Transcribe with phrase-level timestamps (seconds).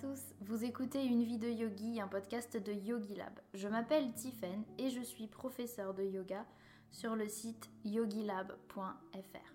[0.00, 3.32] tous, vous écoutez Une vie de yogi, un podcast de Yogi Lab.
[3.52, 6.46] Je m'appelle Tiffen et je suis professeur de yoga
[6.92, 9.54] sur le site yogilab.fr.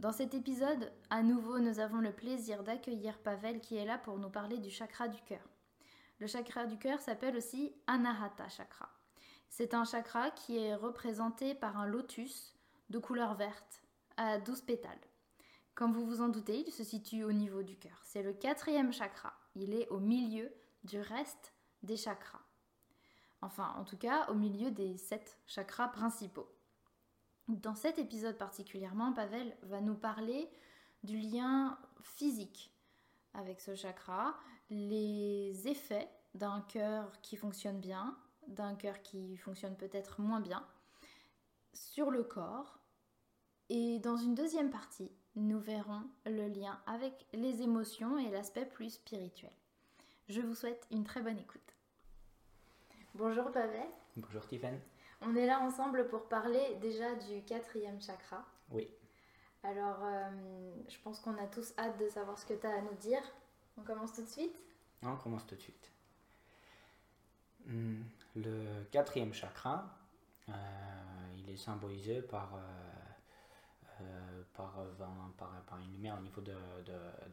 [0.00, 4.18] Dans cet épisode, à nouveau, nous avons le plaisir d'accueillir Pavel qui est là pour
[4.18, 5.48] nous parler du chakra du cœur.
[6.18, 8.90] Le chakra du cœur s'appelle aussi Anahata chakra.
[9.48, 12.54] C'est un chakra qui est représenté par un lotus
[12.90, 13.82] de couleur verte
[14.18, 14.98] à 12 pétales.
[15.78, 18.00] Comme vous vous en doutez, il se situe au niveau du cœur.
[18.02, 19.32] C'est le quatrième chakra.
[19.60, 20.52] Il est au milieu
[20.84, 22.42] du reste des chakras.
[23.42, 26.48] Enfin, en tout cas, au milieu des sept chakras principaux.
[27.48, 30.48] Dans cet épisode particulièrement, Pavel va nous parler
[31.02, 32.72] du lien physique
[33.34, 34.36] avec ce chakra,
[34.70, 38.16] les effets d'un cœur qui fonctionne bien,
[38.46, 40.64] d'un cœur qui fonctionne peut-être moins bien,
[41.72, 42.78] sur le corps.
[43.70, 48.94] Et dans une deuxième partie, nous verrons le lien avec les émotions et l'aspect plus
[48.94, 49.52] spirituel.
[50.28, 51.74] Je vous souhaite une très bonne écoute.
[53.14, 53.86] Bonjour Pavel.
[54.16, 54.78] Bonjour Tiffen.
[55.22, 58.44] On est là ensemble pour parler déjà du quatrième chakra.
[58.70, 58.88] Oui.
[59.62, 60.30] Alors, euh,
[60.88, 63.22] je pense qu'on a tous hâte de savoir ce que tu as à nous dire.
[63.76, 64.56] On commence tout de suite?
[65.02, 65.90] On commence tout de suite.
[67.66, 68.02] Hmm,
[68.34, 69.88] le quatrième chakra,
[70.48, 70.52] euh,
[71.38, 72.87] il est symbolisé par euh,
[74.58, 74.74] par,
[75.38, 76.52] par, par, une lumière au niveau de,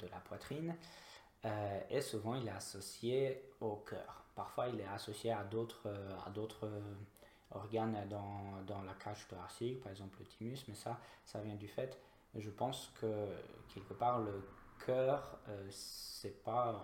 [0.10, 0.76] la poitrine.
[1.44, 4.24] Euh, et souvent, il est associé au cœur.
[4.36, 5.92] Parfois, il est associé à d'autres,
[6.34, 6.70] d'autres
[7.52, 10.98] organes dans, la cage thoracique, par exemple le thymus, mais ça,
[11.42, 12.00] vient du fait,
[12.36, 13.28] je pense que
[13.74, 14.48] quelque part, le
[14.86, 16.84] cœur, euh, c'est pas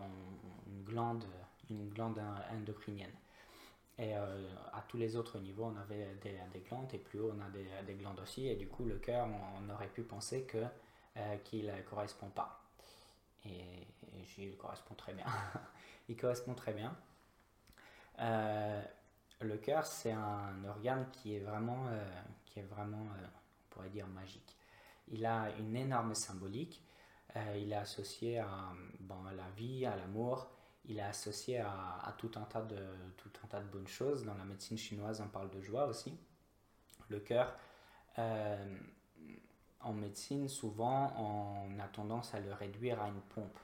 [0.70, 3.12] une glande endocrinienne.
[4.02, 7.32] Et euh, à tous les autres niveaux, on avait des, des, glandes et plus haut,
[7.38, 8.48] on a des, des, glandes aussi.
[8.48, 10.58] Et du coup, le cœur, on, aurait pu penser que
[11.18, 12.64] euh, qu'il ne correspond pas.
[13.46, 13.88] Et,
[14.40, 15.26] il correspond très bien.
[16.10, 16.96] il correspond très bien.
[18.20, 18.82] Euh,
[19.40, 21.86] le cœur, c'est un organe qui est vraiment,
[22.46, 24.58] qui est vraiment on pourrait dire, magique.
[25.10, 26.82] Il a une énorme symbolique.
[27.56, 28.74] il est associé à
[29.36, 30.50] la vie, à l'amour
[30.86, 32.78] il est associé à, tout, un tas de,
[33.18, 34.26] tout un tas de bonnes choses.
[34.26, 36.18] Dans la médecine chinoise, on parle de joie aussi.
[37.10, 37.56] Le cœur,
[38.18, 38.78] euh,
[39.82, 43.60] en médecine, souvent, on a tendance à le réduire à une pompe.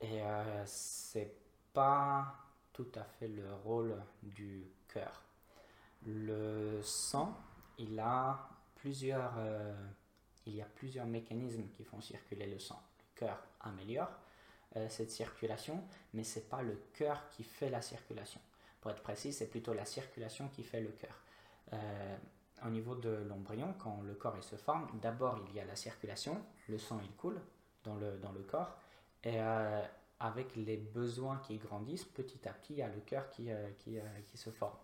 [0.00, 1.34] Et euh, c'est
[1.72, 2.34] pas
[2.72, 5.22] tout à fait le rôle du cœur.
[6.06, 7.36] Le sang,
[7.78, 9.74] il a plusieurs, euh,
[10.46, 12.80] il y a plusieurs mécanismes qui font circuler le sang.
[12.98, 14.10] Le cœur améliore,
[14.88, 18.40] cette circulation, mais c'est pas le cœur qui fait la circulation.
[18.80, 21.22] Pour être précis, c'est plutôt la circulation qui fait le cœur.
[21.72, 22.16] Euh,
[22.64, 26.40] au niveau de l'embryon, quand le corps se forme, d'abord il y a la circulation,
[26.68, 27.40] le sang il coule
[27.84, 28.76] dans le, dans le corps,
[29.22, 29.82] et euh,
[30.20, 33.98] avec les besoins qui grandissent, petit à petit il y a le cœur qui, qui,
[34.26, 34.76] qui, se forme.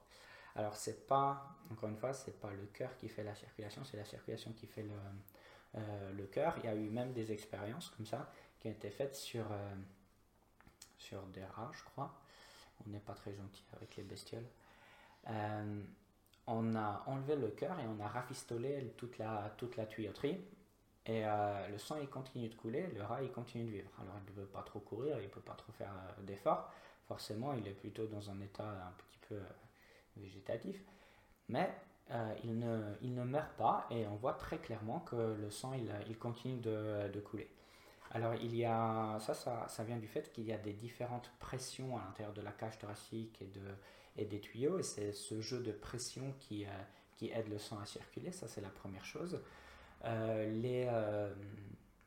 [0.54, 3.96] Alors c'est pas, encore une fois, c'est pas le cœur qui fait la circulation, c'est
[3.96, 4.94] la circulation qui fait le,
[5.74, 6.54] le cœur.
[6.58, 8.30] Il y a eu même des expériences comme ça
[8.64, 9.74] qui a été faite sur, euh,
[10.96, 12.18] sur des rats, je crois.
[12.84, 14.46] On n'est pas très gentil avec les bestioles.
[15.28, 15.82] Euh,
[16.46, 20.40] on a enlevé le cœur et on a rafistolé toute la, toute la tuyauterie.
[21.04, 23.90] Et euh, le sang, il continue de couler, le rat, il continue de vivre.
[24.00, 25.92] Alors, il ne peut pas trop courir, il ne peut pas trop faire
[26.22, 26.72] d'efforts.
[27.06, 29.38] Forcément, il est plutôt dans un état un petit peu
[30.16, 30.82] végétatif.
[31.50, 31.70] Mais
[32.44, 35.90] il, ne, il ne meurt pas et on voit très clairement que le sang, il,
[36.08, 37.48] il continue de, couler.
[38.10, 41.96] Alors, il y a, ça, ça, vient du fait qu'il y a des différentes pressions
[41.96, 43.60] à l'intérieur de la cage thoracique et, de,
[44.16, 46.68] et des tuyaux, et c'est ce jeu de pression qui, euh,
[47.16, 49.40] qui aide le sang à circuler, ça c'est la première chose.
[50.04, 51.32] Euh, les euh,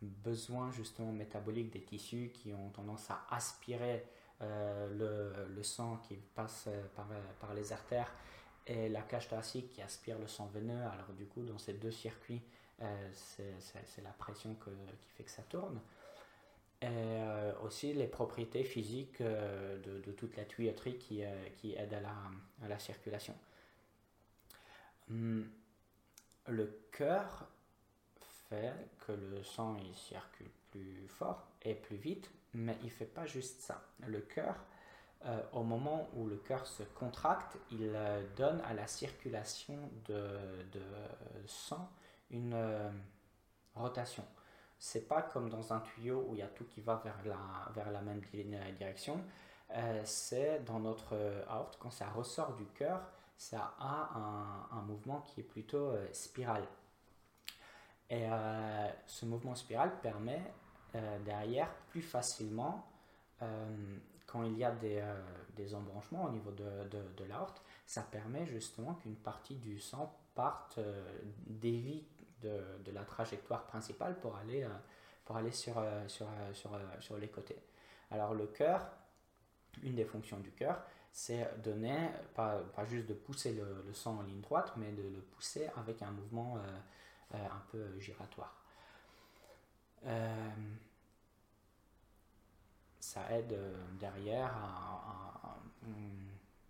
[0.02, 4.06] besoins justement métaboliques des tissus qui ont tendance à aspirer
[4.40, 7.08] le, le, sang qui passe par,
[7.40, 8.14] par les artères
[8.68, 10.82] et la cage thoracique qui aspire le sang veineux.
[10.94, 12.42] Alors du coup, dans ces deux circuits,
[12.82, 15.80] euh, c'est la pression qui fait que ça tourne.
[16.80, 22.04] Et euh, aussi les propriétés physiques euh, de, toute la tuyauterie qui, aident
[22.62, 23.34] à la, circulation.
[25.10, 25.50] Hum,
[26.48, 27.48] le cœur
[28.50, 28.74] fait
[29.06, 33.62] que le sang il circule plus fort et plus vite, mais il fait pas juste
[33.62, 33.82] ça.
[34.06, 34.56] Le cœur,
[35.52, 37.94] au moment où le cœur se contracte, il
[38.36, 39.78] donne à la circulation
[40.08, 40.40] de,
[41.48, 41.90] sang
[42.32, 42.90] une euh,
[43.76, 44.24] rotation.
[44.80, 48.02] C'est pas comme dans un tuyau où il y a tout qui va vers la,
[48.02, 48.22] même
[48.78, 49.20] direction.
[49.72, 51.16] Euh, c'est dans notre
[51.50, 53.02] aorte, quand ça ressort du cœur,
[53.38, 56.64] ça a un, un mouvement qui est plutôt euh, spiral.
[58.10, 58.26] Et
[59.06, 60.42] ce mouvement spiral permet
[61.26, 62.88] derrière plus facilement
[64.44, 65.04] il y a des,
[65.56, 67.26] des, embranchements au niveau de, de, de
[67.86, 70.80] ça permet justement qu'une partie du sang parte,
[71.46, 72.04] dévie
[72.42, 74.68] de, de, la trajectoire principale pour aller,
[75.26, 75.82] pour aller sur,
[77.20, 77.58] les côtés.
[78.12, 78.88] Alors le cœur,
[79.84, 84.22] une des fonctions du cœur, c'est donner, pas, pas, juste de pousser le, sang en
[84.22, 88.56] ligne droite, mais de le pousser avec un mouvement euh, euh, un peu giratoire.
[90.06, 90.46] Euh,
[93.08, 93.58] ça aide
[94.00, 94.54] derrière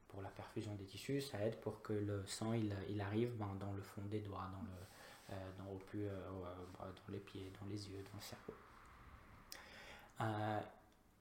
[0.07, 3.73] pour la perfusion des tissus, ça aide pour que le sang il, arrive ben, dans
[3.73, 8.03] le fond des doigts, dans, le, dans, au plus, dans les pieds, dans les yeux,
[8.03, 8.53] dans le cerveau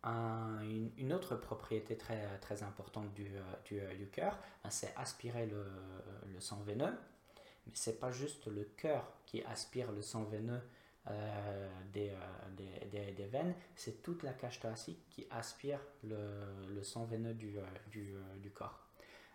[0.04, 3.42] une, autre propriété très, importante euh,
[3.72, 5.66] euh, du cœur, ben, c'est aspirer le,
[6.32, 6.94] le, sang veineux.
[7.66, 10.60] Mais ce n'est pas juste le cœur qui aspire le sang veineux
[11.08, 12.12] euh, des,
[12.56, 17.56] des, des, veines, c'est toute la cage thoracique qui aspire le, le sang veineux du,
[17.90, 18.86] du, du, corps.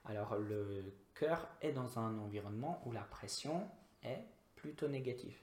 [0.06, 3.70] Alors le cœur est dans un environnement où la pression
[4.04, 4.26] est
[4.56, 5.40] plutôt négative.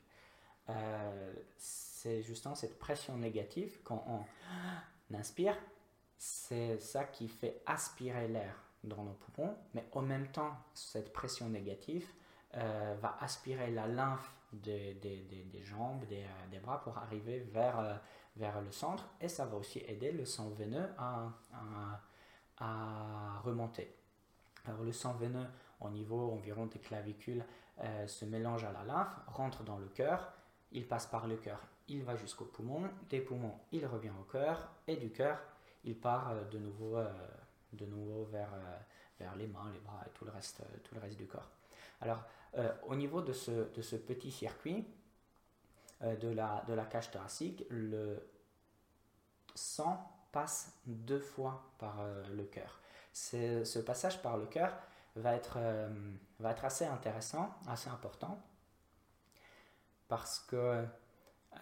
[1.57, 5.57] c'est justement cette pression négative quand on inspire,
[6.19, 8.55] c'est ça qui fait aspirer l'air
[8.85, 12.07] dans nos poumons, mais en même temps, cette pression négative
[12.55, 17.79] euh, va aspirer la lymphe des, des, jambes, des, euh, des, bras pour arriver vers,
[17.79, 17.95] euh,
[18.37, 21.31] vers le centre et ça va aussi aider le sang veineux à,
[22.59, 23.95] à, remonter.
[24.65, 25.47] Alors le sang veineux
[25.81, 27.45] au niveau environ des clavicules
[28.09, 30.33] se mélange à la lymphe, rentre dans le cœur,
[30.73, 34.71] il passe par le cœur il va jusqu'au poumon, des poumons, il revient au cœur,
[34.87, 35.41] et du cœur,
[35.85, 37.11] il part euh, de nouveau, euh,
[37.73, 38.79] de nouveau vers, euh,
[39.19, 41.51] vers les mains, les bras et tout le reste, tout le reste du corps.
[42.01, 42.23] Alors,
[42.87, 44.87] au niveau de ce, petit circuit
[46.01, 48.19] de, la, de la cage thoracique, le
[49.55, 51.97] sang passe deux fois par
[52.31, 52.81] le cœur.
[53.13, 54.73] Ce passage par le cœur
[55.19, 55.59] va être,
[56.65, 58.41] assez intéressant, assez important,
[60.09, 60.85] parce que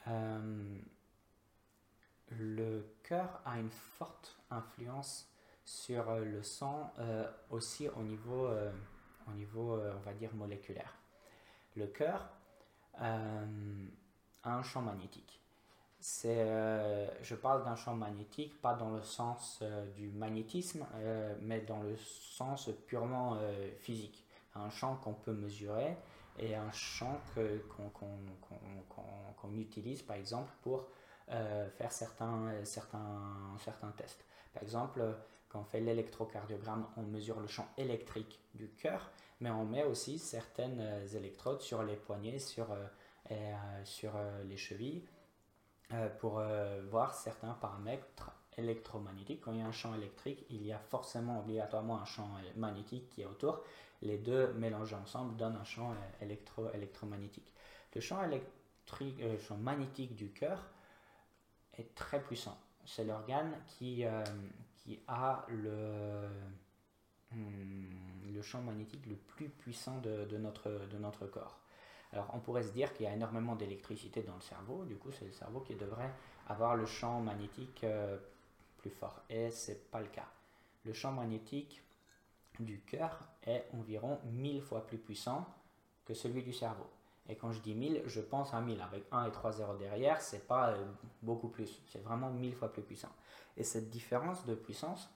[0.08, 0.78] euh,
[2.30, 5.30] le cœur a une forte influence
[5.64, 8.48] sur euh, le sang euh, aussi au niveau,
[9.28, 10.94] au niveau on va dire, moléculaire.
[11.74, 12.28] Le cœur
[12.98, 13.20] a
[14.44, 15.40] un champ magnétique.
[15.98, 16.46] C'est,
[17.22, 19.62] je parle d'un champ magnétique, pas dans le sens
[19.96, 20.86] du magnétisme,
[21.42, 23.38] mais dans le sens purement
[23.78, 24.24] physique.
[24.54, 25.96] Un champ qu'on peut mesurer
[26.38, 27.20] et un champ
[29.42, 30.86] qu'on utilise par exemple pour
[31.30, 34.24] euh, faire certains, certains, certains tests.
[34.54, 35.02] Par exemple,
[35.56, 39.10] on fait l'électrocardiogramme, on mesure le champ électrique du cœur,
[39.40, 40.82] mais on met aussi certaines
[41.14, 42.86] électrodes sur les poignets, sur, euh,
[43.32, 45.04] euh, les chevilles,
[46.18, 46.42] pour
[46.90, 49.42] voir certains paramètres électromagnétiques.
[49.42, 53.08] Quand il y a un champ électrique, il y a forcément obligatoirement un champ magnétique
[53.10, 53.62] qui est autour
[54.02, 57.52] les deux mélangés ensemble donnent un champ euh, électro électromagnétique.
[57.94, 60.62] Le champ, électrique, euh, champ magnétique du cœur
[61.74, 62.58] est très puissant.
[62.84, 64.24] C'est l'organe qui, euh,
[64.86, 66.28] qui a le,
[67.32, 71.58] hmm, le champ magnétique le plus puissant de, notre, de notre corps.
[72.12, 75.10] Alors on pourrait se dire qu'il y a énormément d'électricité dans le cerveau, du coup
[75.10, 76.12] c'est le cerveau qui devrait
[76.46, 77.84] avoir le champ magnétique
[78.78, 79.22] plus fort.
[79.28, 80.28] Et ce n'est pas le cas.
[80.84, 81.82] Le champ magnétique
[82.60, 85.46] du cœur est environ 1000 fois plus puissant
[86.04, 86.88] que celui du cerveau.
[87.28, 88.80] Et quand je dis 1000, je pense à 1000.
[88.80, 90.84] Avec 1 et 3 zéros derrière, c'est pas euh,
[91.22, 91.82] beaucoup plus.
[91.86, 93.10] C'est vraiment 1000 fois plus puissant.
[93.56, 95.10] Et cette différence de puissance,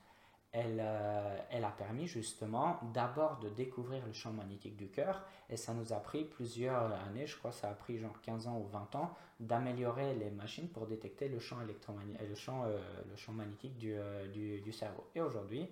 [0.53, 5.23] elle, euh, elle a permis justement d'abord de découvrir le champ magnétique du cœur.
[5.49, 8.47] Et ça nous a pris plusieurs années, je crois que ça a pris genre 15
[8.49, 12.79] ans ou 20 ans, d'améliorer les machines pour détecter le champ, électromagnétique, le champ, euh,
[13.09, 13.97] le champ magnétique du,
[14.33, 15.05] du, cerveau.
[15.15, 15.69] Et aujourd'hui,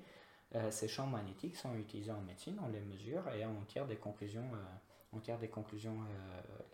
[0.55, 3.97] euh, ces champs magnétiques sont utilisés en médecine, on les mesure et on tire des
[3.97, 4.57] conclusions, euh,
[5.13, 5.99] on tire des conclusions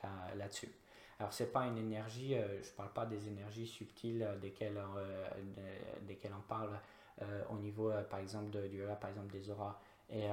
[0.05, 0.71] euh, là-dessus.
[1.19, 4.81] Alors, ce n'est pas une énergie, je ne parle pas des énergies subtiles desquelles,
[6.03, 6.81] desquelles on parle
[7.51, 9.79] au niveau, par exemple, de, du, par exemple, des auras
[10.11, 10.27] et,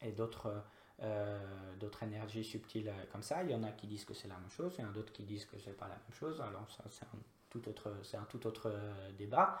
[0.00, 0.64] et d'autres.
[1.78, 3.42] d'autres énergies subtiles comme ça.
[3.42, 4.92] Il y en a qui disent que c'est la même chose, il y en a
[4.92, 6.40] d'autres qui disent que c'est pas la même chose.
[6.40, 7.18] Alors c'est un
[7.50, 8.72] tout autre, c'est un tout autre
[9.18, 9.60] débat.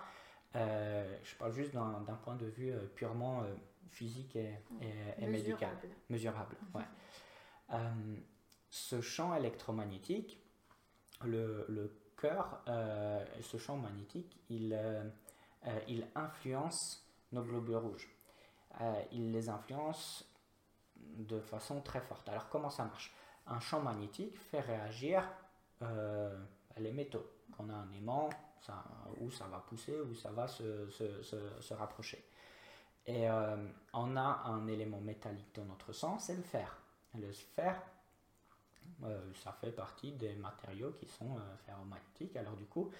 [0.54, 3.54] Euh, je parle juste d'un point de vue euh, purement euh,
[3.90, 5.76] physique et, médical.
[6.08, 6.56] Mesurable.
[6.74, 7.78] Ouais.
[8.70, 10.38] ce champ électromagnétique,
[11.24, 12.62] le, le cœur,
[13.40, 14.78] ce champ magnétique, il,
[15.88, 18.08] il influence nos globules rouges.
[19.12, 20.28] il les influence
[20.96, 22.28] de façon très forte.
[22.28, 23.12] Alors comment ça marche?
[23.46, 25.28] Un champ magnétique fait réagir
[26.78, 27.26] les métaux.
[27.56, 28.84] qu'on a un aimant, ça,
[29.20, 31.22] où ça va pousser, où ça va se, se,
[31.60, 32.24] se, rapprocher.
[33.06, 33.56] Et euh,
[33.92, 36.78] on a un élément métallique dans notre sang, c'est le fer.
[37.14, 37.82] Le fer,
[39.04, 42.36] euh, ça fait partie des matériaux qui sont euh, ferromagnétiques.
[42.36, 42.90] Alors du coup,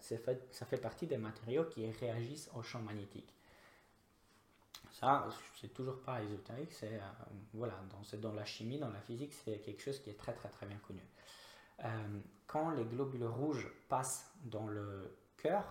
[0.00, 3.32] ça fait partie des matériaux qui réagissent au champ magnétique.
[4.90, 5.28] Ça,
[5.60, 6.98] c'est toujours pas ésotérique, c'est
[7.52, 10.48] voilà, dans, dans la chimie, dans la physique, c'est quelque chose qui est très très
[10.48, 11.02] très bien connu.
[12.46, 15.64] Quand les globules rouges passent dans le cœur,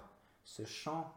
[0.44, 1.12] ce champ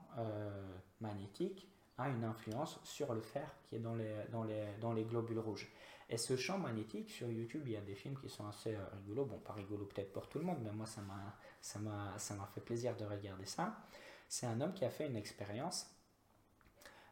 [1.03, 5.05] magnétique a une influence sur le fer qui est dans les, dans, les, dans les
[5.05, 5.71] globules rouges.
[6.11, 8.85] Et ce champ magnétique, sur YouTube, il y a des films qui sont assez euh,
[8.95, 9.27] rigolos.
[9.27, 11.03] Bon, pas rigolos peut-être pour tout le monde, mais moi, ça
[11.81, 13.77] m'a, fait plaisir de regarder ça.
[14.29, 15.87] C'est un homme qui a fait une expérience.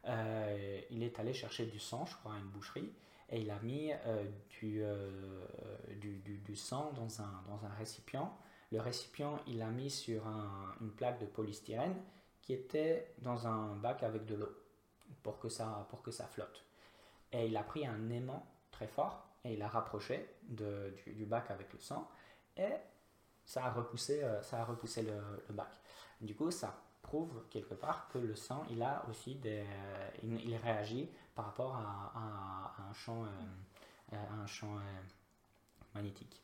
[0.05, 2.91] il est allé chercher du sang, je crois, à une boucherie
[3.29, 4.23] et il a mis euh,
[4.63, 5.05] euh,
[5.99, 8.33] du, du, du, sang dans un, dans un récipient.
[8.71, 10.23] Le récipient, il l'a mis sur
[10.81, 11.95] une plaque de polystyrène
[12.41, 14.49] qui était dans un bac avec de l'eau
[15.23, 16.63] pour, que ça, pour que ça flotte.
[17.31, 21.51] Et il a pris un aimant très fort et il a rapproché de, du, bac
[21.51, 22.09] avec le sang
[22.55, 22.73] et
[23.45, 25.69] ça a repoussé, euh, ça a repoussé le, bac.
[26.21, 29.65] Du coup, ça prouve quelque part que le sang, il a aussi des,
[30.23, 34.81] il, réagit par rapport à, un champ, euh, un champ euh,
[35.95, 36.41] magnétique.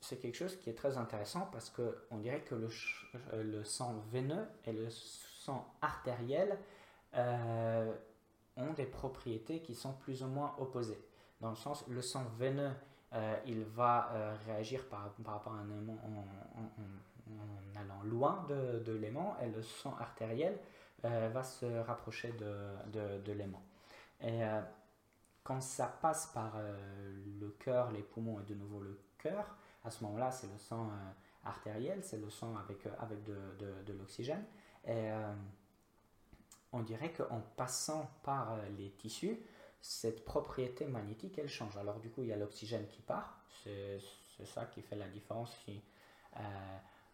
[0.00, 2.70] C'est quelque chose qui est très intéressant parce que on dirait que le,
[3.42, 4.88] le sang veineux et le
[5.50, 6.58] sang artériel
[8.56, 11.00] ont des propriétés qui sont plus ou moins opposées.
[11.40, 12.72] Dans le sens, le sang veineux,
[13.46, 14.10] il va
[14.46, 16.24] réagir par, rapport à un aimant en,
[17.80, 20.58] allant loin de, l'aimant et le sang artériel
[21.04, 23.62] euh, va se rapprocher de, l'aimant.
[24.20, 24.60] Et euh,
[25.42, 26.76] quand ça passe par euh,
[27.40, 30.90] le cœur, les poumons et de nouveau le cœur, à ce moment-là, c'est le sang
[31.44, 34.44] artériel, c'est le sang avec, de, l'oxygène.
[34.86, 35.10] Et
[36.72, 39.38] on dirait qu'en passant par les tissus,
[39.80, 41.76] cette propriété magnétique, elle change.
[41.76, 44.00] Alors du coup, il y a l'oxygène qui part, c'est
[44.44, 45.54] ça qui fait la différence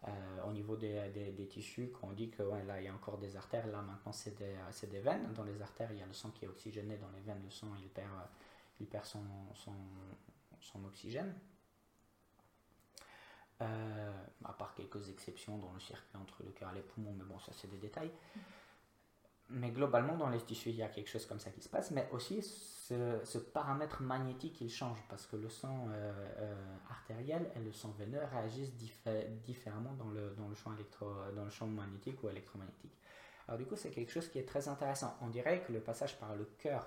[0.07, 3.35] euh, au niveau des, tissus, quand on dit que là il y a encore des
[3.35, 5.33] artères, là maintenant c'est des, veines.
[5.33, 7.49] Dans les artères, il y a le sang qui est oxygéné, dans les veines, le
[7.49, 11.33] sang il perd, son oxygène.
[13.59, 14.11] Euh,
[14.45, 17.39] à part quelques exceptions dans le circuit entre le cœur et les poumons, mais bon,
[17.39, 18.11] ça c'est des détails
[19.49, 21.91] mais globalement, dans les tissus, il y a quelque chose comme ça qui se passe,
[21.91, 27.59] mais aussi ce, paramètre magnétique, il change parce que le sang euh, euh, artériel et
[27.59, 28.73] le sang veineux réagissent
[29.45, 32.97] différemment dans le, dans, le champ électro, dans le champ magnétique ou électromagnétique.
[33.47, 35.15] Alors du coup, c'est quelque chose qui est très intéressant.
[35.21, 36.85] On dirait que le passage par le cœur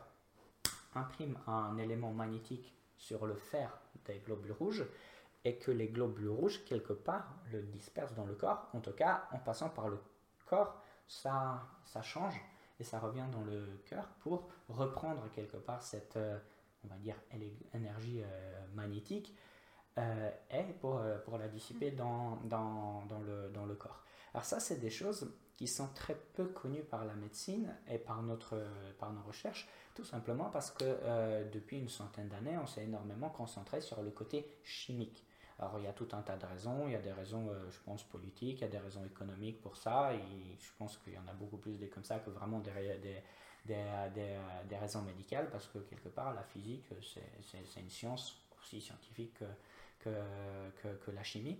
[0.94, 4.84] imprime un élément magnétique sur le fer des globules rouges
[5.44, 8.68] et que les globules rouges, quelque part, le dispersent dans le corps.
[8.74, 9.98] En tout cas, en passant par le
[10.46, 12.40] corps, ça, ça change
[12.78, 16.38] et ça revient dans le cœur pour reprendre quelque part cette, euh,
[16.84, 17.16] on va dire,
[17.74, 19.36] énergie euh, magnétique
[19.98, 24.02] euh, et pour, pour la dissiper dans, dans, dans, le, dans le corps.
[24.32, 28.22] Alors ça, c'est des choses qui sont très peu connues par la médecine et par,
[28.22, 28.62] notre,
[28.98, 33.82] par nos recherches, tout simplement parce que depuis une centaine d'années, on s'est énormément concentré
[33.82, 35.26] sur le côté chimique.
[35.60, 37.70] Alors il y a tout un tas de raisons, il y a des raisons, euh,
[37.70, 41.12] je pense, politiques, il y a des raisons économiques pour ça, et je pense qu'il
[41.12, 42.70] y en a beaucoup plus des comme ça que vraiment des,
[43.02, 43.22] des,
[43.66, 44.38] des,
[44.68, 49.34] des, raisons médicales, parce que quelque part, la physique, c'est une science aussi scientifique
[49.98, 50.10] que,
[50.82, 51.58] que, que, la chimie.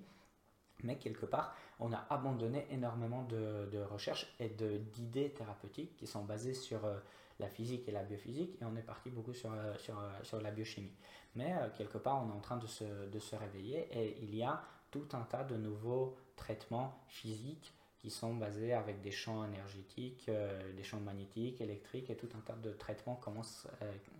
[0.83, 6.25] Mais quelque part, on a abandonné énormément de, de recherches et d'idées thérapeutiques qui sont
[6.25, 6.99] basées sur euh,
[7.41, 10.95] la physique et la biophysique, et on est parti beaucoup sur, euh, euh, la biochimie.
[11.35, 14.63] Mais euh, quelque part, on est en train de se, réveiller, et il y a
[14.91, 20.31] tout un tas de nouveaux traitements physiques qui sont basés avec des champs énergétiques,
[20.75, 23.67] des champs magnétiques, électriques, et tout un tas de traitements commencent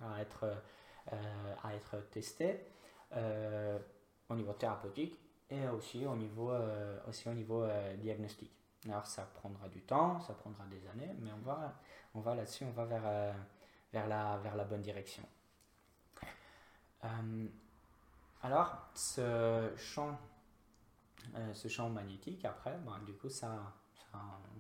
[0.03, 0.45] à, être,
[1.65, 2.61] à être testés
[4.29, 6.53] au niveau thérapeutique et aussi au niveau,
[7.09, 8.60] aussi au niveau diagnostic.
[8.87, 11.75] Alors ça prendra du temps, ça prendra des années, mais on va,
[12.15, 13.33] on va là-dessus, on va vers, euh,
[13.93, 15.23] vers, la, vers la bonne direction.
[17.05, 17.47] Euh,
[18.43, 20.19] alors, ce champ,
[21.35, 23.75] euh, ce champ magnétique, après, ben, du coup, ça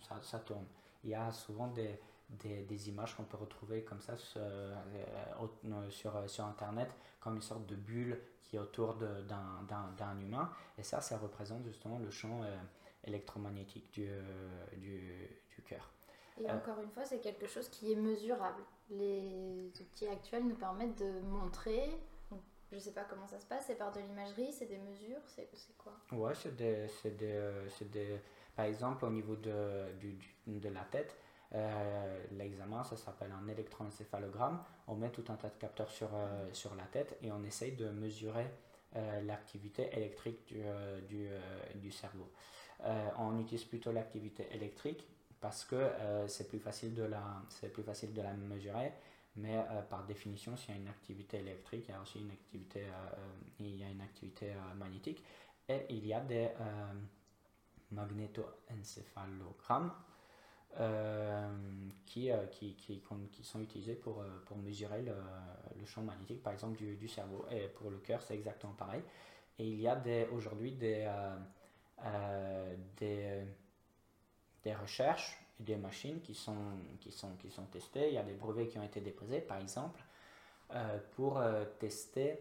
[0.03, 0.67] ça, ça, tourne.
[1.03, 1.99] Il y a souvent des,
[2.29, 4.41] des, des images qu'on peut retrouver comme ça sur,
[5.89, 10.53] sur, sur, Internet, comme une sorte de bulle qui est autour d'un humain.
[10.79, 12.43] Et ça, ça représente justement le champ
[13.05, 14.09] électromagnétique du,
[14.77, 15.93] du, du cœur.
[16.41, 16.55] Et euh.
[16.55, 18.63] encore une fois, c'est quelque chose qui est mesurable.
[18.91, 21.91] Les outils actuels nous permettent de montrer
[22.73, 25.49] Je sais pas comment ça se passe, c'est par de l'imagerie, c'est des mesures, c'est
[25.77, 25.93] quoi?
[26.13, 28.21] Ouais, c'est des, des, des,
[28.55, 30.17] Par exemple, au niveau de, du,
[30.47, 31.17] de la tête,
[31.53, 34.63] euh, l'examen, ça s'appelle un électroencéphalogramme.
[34.87, 37.73] On met tout un tas de capteurs sur, euh, sur la tête et on essaye
[37.73, 38.47] de mesurer
[38.97, 40.63] euh, l'activité électrique du,
[41.09, 41.29] du,
[41.75, 42.31] du cerveau.
[43.19, 45.07] On utilise plutôt l'activité électrique
[45.41, 45.91] parce que
[46.27, 47.23] c'est plus, facile de la,
[47.73, 48.93] plus facile de la mesurer.
[49.37, 52.85] Mais par définition, s'il y a une activité électrique, il y a aussi une activité,
[53.59, 55.25] il y a une activité magnétique.
[55.69, 56.49] Et il y a des
[57.91, 59.93] magnétoencéphalogrammes
[60.79, 61.49] euh,
[62.07, 63.03] qui, euh, qui, qui,
[63.43, 65.15] sont utilisés pour, euh, pour mesurer le,
[65.85, 67.45] champ magnétique, par exemple, du, du cerveau.
[67.51, 69.03] Et pour le cœur, c'est exactement pareil.
[69.59, 70.01] Et il y a
[70.33, 71.11] aujourd'hui des,
[72.97, 73.45] des,
[74.63, 76.57] des, recherches et des machines qui sont,
[77.01, 78.09] qui, sont, qui sont testées.
[78.09, 80.03] Il y a des brevets qui ont été déposés, par exemple,
[81.13, 81.43] pour
[81.79, 82.39] tester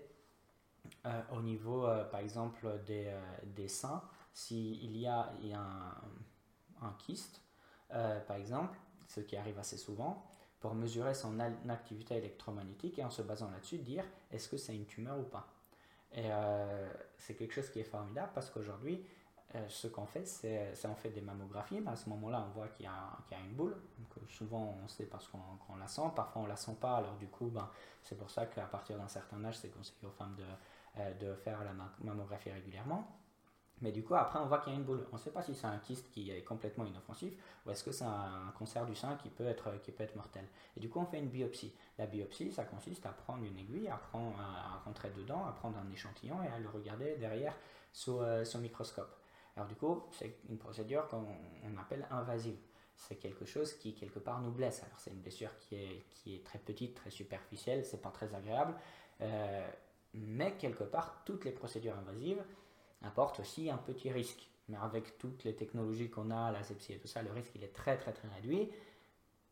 [1.34, 3.14] au niveau, par exemple, des,
[3.44, 4.02] des seins,
[4.34, 7.42] s'il y a, il y a un, un kyste
[7.94, 10.26] euh, par exemple, ce qui arrive assez souvent,
[10.60, 11.40] pour mesurer son
[11.70, 15.48] activité électromagnétique et en se basant là-dessus, dire est-ce que c'est une tumeur ou pas.
[16.14, 19.06] Et euh, c'est quelque chose qui est formidable parce qu'aujourd'hui,
[19.56, 22.86] euh, ce qu'on fait, c'est on fait des mammographies, à ce moment-là, on voit qu'il
[22.86, 23.76] y, a une boule.
[23.98, 26.98] Donc, souvent, on sait parce qu'on la sent, parfois on la sent pas.
[26.98, 27.70] Alors du coup, ben,
[28.04, 31.64] c'est pour ça qu'à partir d'un certain âge, c'est conseillé aux femmes de, de faire
[31.64, 31.72] la
[32.04, 33.08] mammographie régulièrement.
[33.82, 35.06] Mais du coup, après, on voit qu'il y a une boule.
[35.12, 37.34] On ne sait pas si c'est un kyste qui est complètement inoffensif
[37.66, 39.70] ou est-ce que c'est un cancer du sein qui peut, être,
[40.16, 40.46] mortel.
[40.76, 41.74] Et du coup, on fait une biopsie.
[41.98, 44.00] La biopsie, ça consiste à prendre une aiguille, à,
[44.86, 47.56] rentrer dedans, à prendre un échantillon et à le regarder derrière
[47.94, 49.16] sous, euh, microscope.
[49.60, 51.26] Alors du coup, c'est une procédure qu'on
[51.78, 52.56] appelle invasive.
[52.96, 54.82] C'est quelque chose qui, quelque part, nous blesse.
[54.84, 58.34] Alors c'est une blessure qui est, qui est très petite, très superficielle, c'est pas très
[58.34, 58.74] agréable.
[59.20, 59.70] Euh,
[60.14, 62.42] mais quelque part, toutes les procédures invasives
[63.02, 64.48] apporte aussi un petit risque.
[64.70, 67.64] Mais avec toutes les technologies qu'on a, la sepsie et tout ça, le risque il
[67.66, 68.72] est très très très réduit.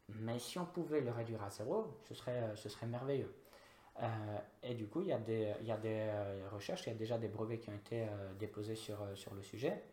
[0.07, 3.35] Mais si on pouvait le réduire à zéro, ce serait, ce serait merveilleux.
[4.01, 6.95] Euh, et du coup, il y a des, y a des euh, recherches, il y
[6.95, 8.05] a déjà des brevets qui ont été
[8.39, 9.83] déposés sur, sur le sujet,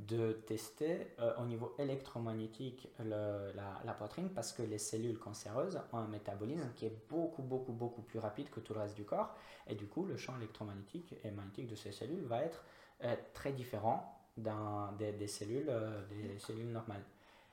[0.00, 3.50] de tester au niveau électromagnétique la,
[3.84, 8.02] la, poitrine parce que les cellules cancéreuses ont un métabolisme qui est beaucoup, beaucoup, beaucoup
[8.02, 9.34] plus rapide que tout le reste du corps.
[9.66, 12.62] Et du coup, le champ électromagnétique et magnétique de ces cellules va être
[13.04, 17.04] euh, très différent des, des, cellules, euh, des cellules normales.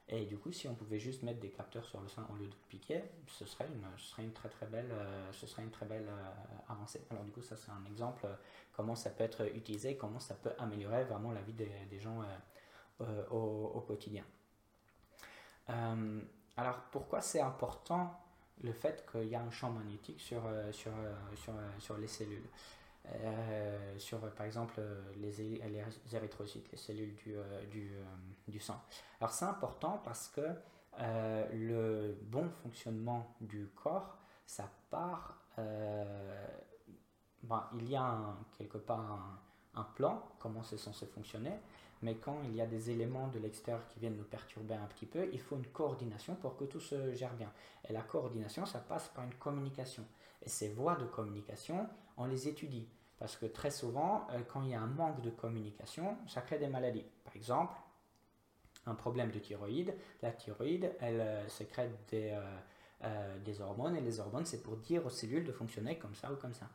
[0.09, 2.47] Et du coup, si on pouvait juste mettre des capteurs sur le sein au lieu
[2.47, 3.67] de piquer, ce serait
[4.17, 6.09] une, très très belle, euh, ce serait une très belle
[6.67, 7.01] avancée.
[7.09, 8.27] Alors du coup, ça c'est un exemple
[8.73, 12.21] comment ça peut être utilisé, comment ça peut améliorer vraiment la vie des, gens
[12.99, 14.23] au, au, quotidien.
[15.67, 18.19] alors pourquoi c'est important
[18.61, 21.13] le fait qu'il y a un champ magnétique sur, euh, sur, euh,
[21.49, 22.47] euh, sur les cellules?
[23.97, 24.81] Sur par exemple
[25.17, 27.35] les, les, érythrocytes, les cellules du,
[27.69, 27.91] du,
[28.47, 28.81] du sang.
[29.19, 30.47] Alors c'est important parce que
[30.99, 35.41] le bon fonctionnement du corps, ça part,
[37.43, 39.41] ben, il y a quelque part
[39.75, 41.59] un plan, comment c'est censé fonctionner,
[42.03, 45.05] mais quand il y a des éléments de l'extérieur qui viennent nous perturber un petit
[45.05, 47.51] peu, il faut une coordination pour que tout se gère bien.
[47.87, 50.05] Et la coordination, ça passe par une communication.
[50.41, 52.87] Et ces voies de communication, on les étudie.
[53.23, 56.59] Parce que très souvent, euh, quand il y a un manque de communication, ça crée
[56.59, 57.05] des maladies.
[57.23, 57.73] Par exemple,
[58.85, 59.93] un problème de thyroïde.
[60.21, 62.37] La thyroïde, elle euh, sécrète des,
[63.03, 66.31] euh, des hormones, et les hormones, c'est pour dire aux cellules de fonctionner comme ça
[66.31, 66.69] ou comme ça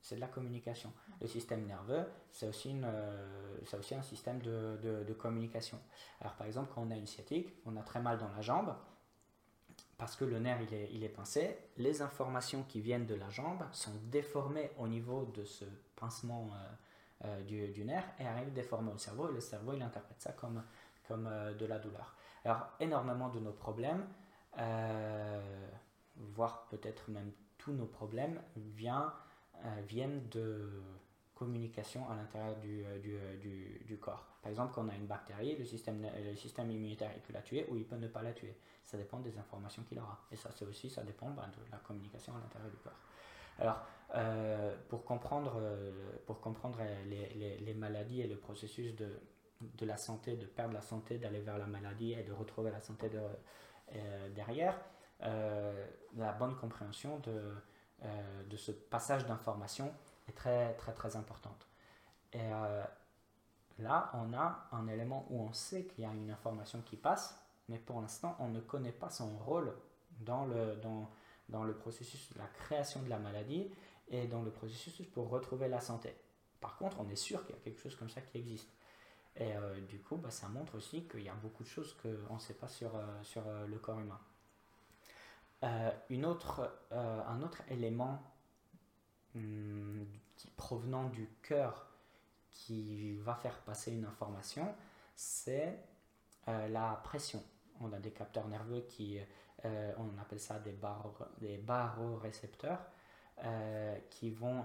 [0.00, 0.90] c'est de la communication.
[1.20, 2.74] Le système nerveux, c'est aussi,
[3.78, 5.78] aussi un système de, de, communication.
[6.20, 8.74] Alors par exemple, quand on a une sciatique, on a très mal dans la jambe,
[9.98, 13.94] parce que le nerf il est, pincé, les informations qui viennent de la jambe sont
[14.04, 15.64] déformées au niveau de ce
[15.96, 16.50] pincement
[17.24, 20.32] euh, euh, du, nerf et arrivent déformées au cerveau, et le cerveau il interprète ça
[20.32, 20.62] comme,
[21.06, 22.14] comme de la douleur.
[22.44, 24.06] Alors énormément de nos problèmes,
[26.16, 28.40] voire peut-être même tous nos problèmes,
[29.64, 30.80] euh, viennent de
[31.38, 34.26] communication à l'intérieur du, euh, euh, du, du, corps.
[34.42, 37.66] Par exemple, quand on a une bactérie, le système, le système immunitaire peut la tuer
[37.70, 38.56] ou il peut ne pas la tuer.
[38.84, 40.18] Ça dépend des informations qu'il aura.
[40.32, 42.98] Et ça, c'est aussi, ça dépend ben, de la communication à l'intérieur du corps.
[43.60, 43.82] Alors,
[44.88, 45.60] pour comprendre,
[46.26, 49.20] pour comprendre les, les, maladies et le processus de,
[49.60, 52.80] de la santé, de perdre la santé, d'aller vers la maladie et de retrouver la
[52.80, 53.20] santé de,
[54.34, 54.78] derrière,
[55.20, 57.52] la bonne compréhension de,
[58.04, 59.92] euh, de ce passage d'information est
[60.38, 61.66] très très très importante.
[62.32, 62.84] Et euh,
[63.78, 67.40] là, on a un élément où on sait qu'il y a une information qui passe,
[67.68, 69.74] mais pour l'instant, on ne connaît pas son rôle
[70.20, 71.10] dans le, dans,
[71.48, 73.70] dans le processus de la création de la maladie
[74.08, 76.14] et dans le processus pour retrouver la santé.
[76.60, 78.70] Par contre, on est sûr qu'il y a quelque chose comme ça qui existe.
[79.36, 82.34] Et euh, du coup, bah, ça montre aussi qu'il y a beaucoup de choses qu'on
[82.34, 84.20] ne sait pas sur, euh, sur le corps humain.
[86.10, 88.22] une autre, un autre élément
[89.34, 90.06] hum,
[90.56, 91.86] provenant du cœur
[92.50, 94.74] qui va faire passer une information,
[95.14, 95.78] c'est
[96.46, 97.42] la pression.
[97.80, 99.20] On a des capteurs nerveux qui,
[99.64, 100.74] on appelle ça des,
[101.40, 102.80] des barorécepteurs,
[104.10, 104.64] qui vont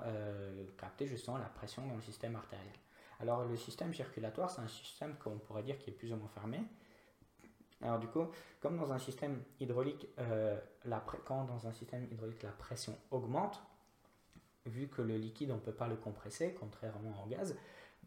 [0.77, 2.73] capter justement la pression dans le système artériel.
[3.19, 6.29] Alors le système circulatoire, c'est un système qu'on pourrait dire qui est plus ou moins
[6.29, 6.61] fermé.
[7.81, 8.27] Alors du coup,
[8.61, 10.59] comme dans un système hydraulique, euh,
[11.25, 13.61] quand dans un système hydraulique la pression augmente,
[14.65, 17.55] vu que le liquide on ne peut pas le compresser, contrairement au gaz,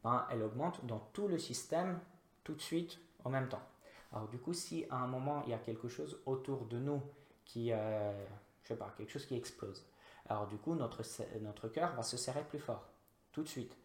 [0.03, 1.99] ben, elle augmente dans tout le système
[2.45, 3.63] tout de suite en même temps.
[4.13, 7.03] Alors du coup, si à un moment il y a quelque chose autour de nous
[7.45, 8.25] qui, euh,
[8.63, 9.85] je sais pas, quelque chose qui explose,
[10.29, 11.03] alors du coup notre,
[11.41, 12.87] notre cœur va se serrer plus fort
[13.33, 13.77] tout de suite.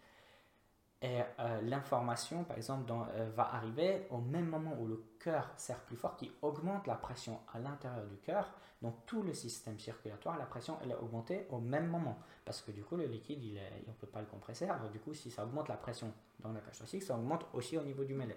[1.02, 5.80] Et euh, l'information, par exemple, euh, va arriver au même moment où le cœur serre
[5.82, 8.52] plus fort, qui augmente la pression à l'intérieur du cœur.
[8.84, 12.20] Donc tout le système circulatoire, la pression, elle est augmentée au même moment.
[12.46, 14.70] Parce que du coup, le liquide, il on ne peut pas le compresser.
[14.70, 17.78] Alors du coup, si ça augmente la pression dans la cage thoracique, ça augmente aussi
[17.78, 18.36] au niveau du mêlé.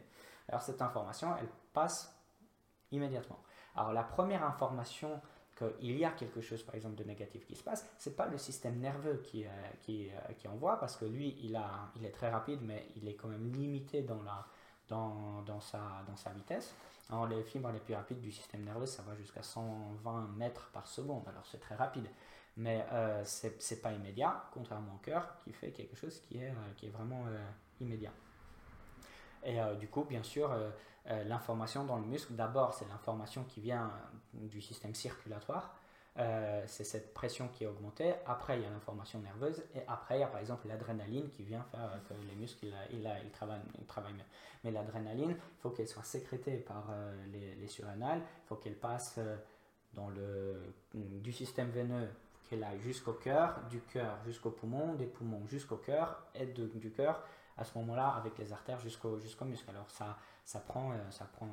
[0.49, 2.15] Alors cette information, elle passe
[2.93, 3.39] immédiatement.
[3.77, 5.21] Alors la première information
[5.55, 8.39] qu'il y a quelque chose, par exemple, de négatif qui se passe, c'est pas le
[8.39, 9.49] système nerveux qui, euh,
[9.81, 11.57] qui, euh, envoie, parce que lui, il,
[12.05, 14.21] est très rapide, mais il est quand même limité dans,
[15.61, 16.75] sa, vitesse.
[17.29, 21.23] Les fibres les plus rapides du système nerveux, ça va jusqu'à 120 mètres par seconde,
[21.29, 22.07] alors c'est très rapide.
[22.57, 26.87] Mais euh, c'est pas immédiat, contrairement au cœur, qui fait quelque chose qui est, qui
[26.87, 27.25] est vraiment
[27.81, 28.13] immédiat.
[29.45, 30.51] Et du coup, bien sûr,
[31.11, 33.91] euh, l'information dans le muscle, d'abord, c'est l'information qui vient
[34.33, 35.75] du système circulatoire.
[36.17, 38.15] Euh, c'est cette pression qui est augmentée.
[38.27, 39.63] Après, il y a l'information nerveuse.
[39.75, 43.11] Et après, il y a par exemple l'adrénaline qui vient faire que les muscles il,
[43.25, 44.25] il, travaillent, mieux.
[44.63, 48.21] Mais l'adrénaline, il faut qu'elle soit sécrétée par euh, les, les, surrénales.
[48.21, 49.19] Il faut qu'elle passe
[49.93, 52.09] dans le, du système veineux,
[52.49, 57.23] qu'elle aille jusqu'au cœur, du cœur jusqu'au poumon, des poumons jusqu'au cœur, et du cœur
[57.57, 59.69] à ce moment-là avec les artères jusqu'au jusqu'au muscle.
[59.71, 61.49] Alors ça, ça prend, euh, ça prend,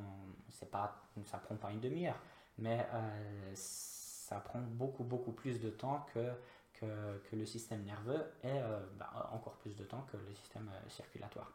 [0.49, 2.19] c'est pas, ça prend pas une demi-heure,
[2.57, 6.33] mais euh, ça prend beaucoup, beaucoup plus de temps que,
[6.73, 11.51] que, le système nerveux et euh, bah, encore plus de temps que le système circulatoire.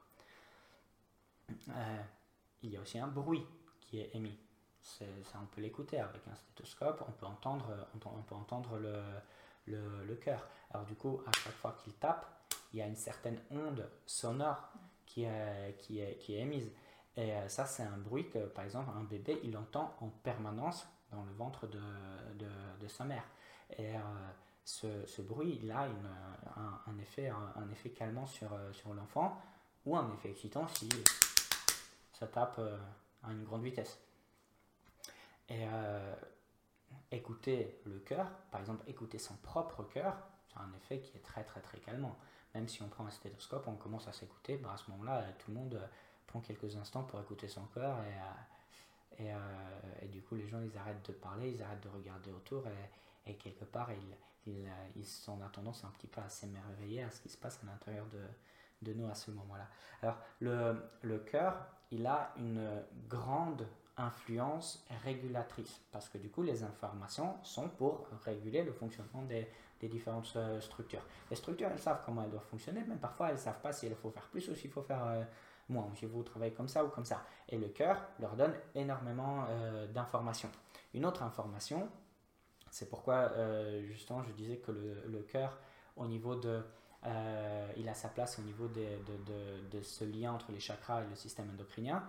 [2.62, 3.44] il y a aussi un bruit
[3.80, 4.38] qui est émis.
[4.80, 5.04] Ça,
[5.42, 10.46] on peut l'écouter avec un stéthoscope, on peut entendre, peut entendre le, le cœur.
[10.70, 12.35] Alors du coup, à chaque fois qu'il tape,
[12.72, 14.72] il y a une certaine onde sonore
[15.06, 16.70] qui est, qui est, qui est émise.
[17.16, 20.86] Et euh, ça, c'est un bruit que, par exemple, un bébé, il entend en permanence
[21.10, 21.80] dans le ventre de,
[22.38, 22.48] de,
[22.80, 23.24] de sa mère.
[23.78, 24.00] Et euh,
[24.64, 26.10] ce, ce, bruit, il a une,
[26.86, 29.40] un, effet, un, effet calmant sur, euh, sur l'enfant
[29.86, 30.88] ou un effet excitant si
[32.12, 32.60] ça tape
[33.22, 33.98] à une grande vitesse.
[35.48, 35.64] Et
[37.12, 40.16] écouter le cœur, par exemple, écouter son propre cœur,
[40.48, 42.16] c'est un effet qui est très très très calmant.
[42.56, 45.50] Même si on prend un stéthoscope, on commence à s'écouter, bah à ce moment-là, tout
[45.50, 45.78] le monde
[46.26, 47.98] prend quelques instants pour écouter son cœur
[49.18, 49.30] et, et,
[50.02, 53.30] et, du coup les gens ils arrêtent de parler, ils arrêtent de regarder autour et,
[53.30, 57.20] et quelque part ils, ils, ils, ont tendance un petit peu à s'émerveiller à ce
[57.20, 59.68] qui se passe à l'intérieur de, de nous à ce moment-là.
[60.02, 61.54] Alors le, le cœur,
[61.90, 63.66] il a une grande
[63.98, 69.46] influence régulatrice parce que du coup les informations sont pour réguler le fonctionnement des,
[69.80, 71.02] des différentes euh, structures.
[71.30, 73.94] Les structures elles savent comment elles doivent fonctionner, mais parfois elles ne savent pas s'il
[73.94, 75.22] faut faire plus ou s'il faut faire euh,
[75.68, 77.22] moins, si vous travaillez comme ça ou comme ça.
[77.48, 80.50] Et le cœur leur donne énormément euh, d'informations.
[80.94, 81.88] Une autre information,
[82.70, 83.32] c'est pourquoi
[83.82, 85.58] justement je disais que le, cœur
[85.96, 86.62] au niveau de
[87.76, 91.50] il a sa place au niveau de, ce lien entre les chakras et le système
[91.50, 92.02] endocrinien.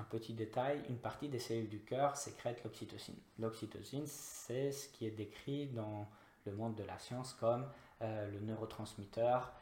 [0.00, 3.18] Un petit détail, une partie des cellules du cœur sécrète l'oxytocine.
[3.38, 6.08] L'oxytocine, c'est ce qui est décrit dans
[6.46, 7.66] le monde de la science comme
[8.00, 9.52] euh, le neurotransmetteur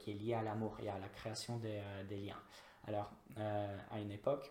[0.00, 2.40] qui est lié à l'amour et à la création des, euh, liens.
[2.88, 4.50] Alors, euh, à une époque,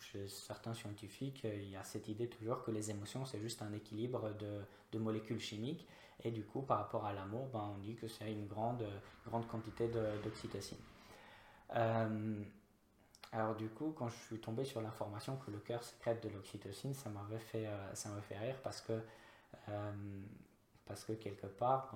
[0.00, 3.72] chez certains scientifiques, il y a cette idée toujours que les émotions, c'est juste un
[3.72, 4.60] équilibre de,
[4.92, 5.86] de, molécules chimiques.
[6.24, 8.84] Et du coup, par rapport à l'amour, ben, on dit que c'est une grande,
[9.24, 10.78] grande quantité d'oxytocine.
[13.34, 16.94] Alors du coup, quand je suis tombé sur l'information que le cœur sécrète de l'oxytocine,
[16.94, 18.92] ça m'avait fait, euh, ça fait rire parce que,
[19.68, 19.92] euh,
[20.86, 21.92] parce que quelque part,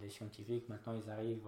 [0.00, 1.46] les scientifiques, maintenant, ils arrivent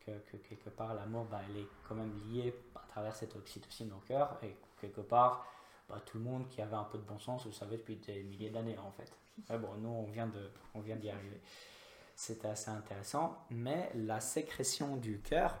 [0.00, 3.92] que, que, quelque part, l'amour, ben, elle est quand même liée à travers cette oxytocine
[3.92, 5.46] au cœur et quelque part,
[5.86, 8.22] bah, tout le monde qui avait un peu de bon sens le savait depuis des
[8.22, 9.12] milliers d'années en fait.
[9.50, 10.04] Mais bon, nous on
[10.80, 11.40] vient d'y arriver.
[12.16, 15.58] C'était assez intéressant, mais la sécrétion du cœur,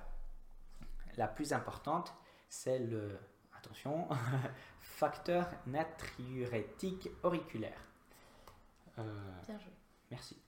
[1.18, 2.14] la plus importante,
[2.54, 3.18] c'est le,
[3.58, 4.08] attention,
[4.80, 7.80] facteur natriurétique auriculaire.
[8.98, 9.72] Euh, Bien joué.
[10.10, 10.40] Merci.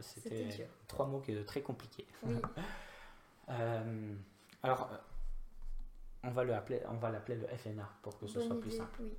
[0.00, 2.06] C'était trois mots qui très compliqués.
[2.22, 2.36] Oui.
[3.48, 4.16] Euh,
[4.64, 4.90] alors,
[6.24, 6.80] on va l'appeler
[7.36, 9.02] le FNA pour que ce soit plus simple.
[9.02, 9.16] Oui.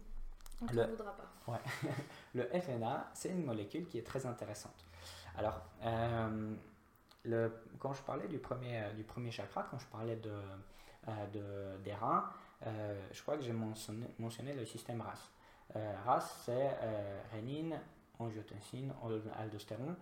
[0.59, 1.31] On ne voudra pas.
[1.49, 1.59] Ouais.
[2.33, 4.85] le FNA, c'est une molécule qui est très intéressante.
[5.37, 6.55] Alors, euh,
[7.23, 10.33] le, quand je parlais du premier, du premier chakra, quand je parlais de,
[11.33, 12.29] de des reins,
[13.11, 15.29] je crois que j'ai mentionné, le système RAS.
[16.05, 16.77] RAS, c'est
[17.31, 17.79] rénine,
[18.19, 18.93] angiotensine,
[19.37, 19.95] aldostérone,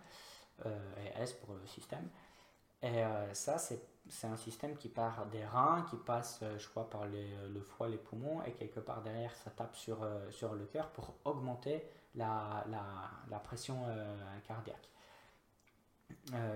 [0.66, 2.08] euh, et S pour le système.
[2.82, 6.90] Et euh, ça, c'est un système qui part des reins, qui passe, euh, je crois,
[6.90, 10.90] par le foie, les poumons, et quelque part derrière, ça tape sur, sur le cœur
[10.92, 12.66] pour augmenter la,
[13.30, 13.84] la pression
[14.48, 14.90] cardiaque.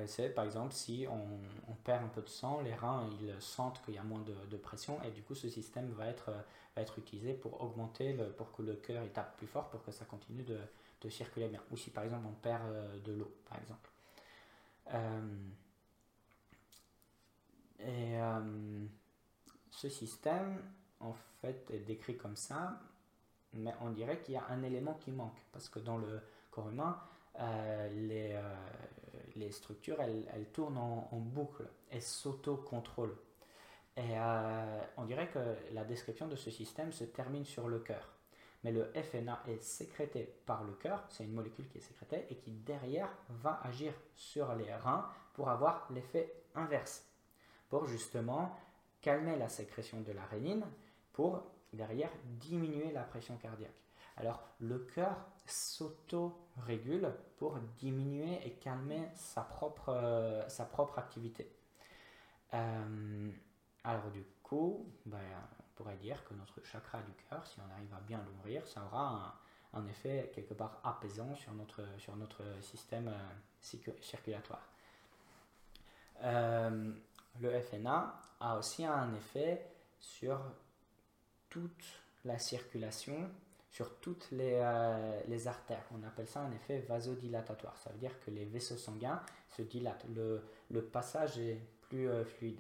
[0.06, 3.96] C'est par exemple si on, perd un peu de sang, les reins ils sentent qu'il
[3.96, 6.32] y a moins de, pression et du coup ce système va être,
[6.76, 10.06] va être utilisé pour augmenter, pour que le cœur tape plus fort pour que ça
[10.06, 10.60] continue de,
[11.02, 11.62] de circuler bien.
[11.72, 13.90] Ou si par exemple on perd euh, de l'eau, par exemple.
[14.94, 15.50] Euh,
[17.80, 18.86] et euh,
[19.72, 20.62] ce système,
[21.00, 22.82] en fait, est décrit comme ça,
[23.54, 26.70] mais on dirait qu'il y a un élément qui manque, parce que dans le corps
[26.70, 27.00] humain,
[27.92, 28.38] les,
[29.40, 33.18] les, structures, elles, tournent en, boucle, elles s'auto-contrôlent.
[33.98, 34.18] Et
[34.98, 35.40] on dirait que
[35.74, 38.20] la description de ce système se termine sur le cœur
[38.64, 42.36] mais le FNA est sécrété par le cœur, c'est une molécule qui est sécrétée et
[42.36, 47.06] qui derrière va agir sur les reins pour avoir l'effet inverse,
[47.70, 48.58] pour justement
[49.02, 50.66] calmer la sécrétion de la rénine,
[51.14, 53.72] pour derrière diminuer la pression cardiaque.
[54.20, 60.46] Alors le cœur s'auto-régule pour diminuer et calmer sa propre, euh,
[60.98, 61.50] activité.
[62.54, 63.32] Euh,
[63.84, 65.18] alors du coup, ben,
[65.76, 69.40] pourrait dire que notre chakra du cœur, si on arrive à bien l'ouvrir, ça aura
[69.74, 71.82] un, effet quelque part apaisant sur notre,
[72.62, 74.68] système euh, circulatoire.
[76.22, 80.42] Le FNA a aussi un effet sur
[81.50, 83.30] toute la circulation,
[83.70, 85.86] sur toutes les, euh, les, artères.
[85.92, 87.78] On appelle ça un effet vasodilatatoire.
[87.78, 92.60] Ça veut dire que les vaisseaux sanguins se dilatent, le, le passage est plus fluide.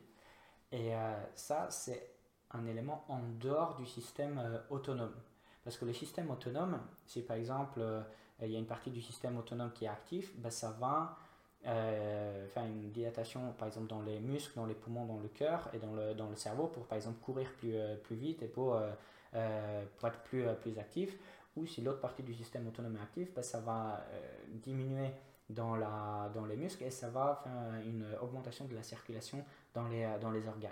[0.72, 0.91] Et
[1.36, 2.10] ça, c'est
[2.52, 5.13] un élément en dehors du système euh, autonome.
[5.63, 8.02] Parce que le système autonome, si par exemple euh,
[8.41, 11.17] il y a une partie du système autonome qui est actif, ben, ça va
[11.67, 15.69] euh, faire une dilatation par exemple dans les muscles, dans les poumons, dans le cœur
[15.74, 18.82] et dans le, dans le cerveau pour par exemple courir plus, plus vite et pour,
[19.32, 21.18] pour être plus, plus actif.
[21.56, 24.06] Ou si l'autre partie du système autonome est active, ben, ça va
[24.50, 25.12] diminuer
[25.50, 29.88] dans, la, dans les muscles et ça va faire une augmentation de la circulation dans
[29.88, 30.72] les, dans les organes.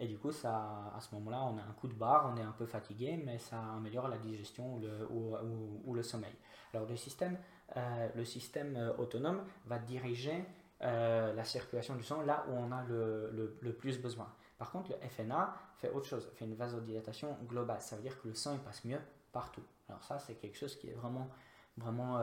[0.00, 2.42] Et du coup, ça, à ce moment-là, on a un coup de barre, on est
[2.42, 6.34] un peu fatigué, mais ça améliore la digestion ou le, ou, le sommeil.
[6.72, 7.36] Alors le système,
[7.76, 10.44] euh, le système euh, autonome va diriger
[10.82, 14.32] euh, la circulation du sang là où on a le, le, plus besoin.
[14.58, 17.80] Par contre, le FNA fait autre chose, fait une vasodilatation globale.
[17.80, 19.00] Ça veut dire que le sang il passe mieux
[19.32, 19.62] partout.
[19.88, 21.28] Alors ça, c'est quelque chose qui est vraiment,
[21.76, 22.18] vraiment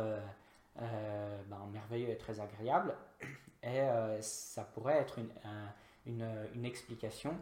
[0.76, 2.94] ben, merveilleux et très agréable.
[3.64, 3.82] Et
[4.22, 5.30] ça pourrait être une,
[6.06, 7.36] une, explication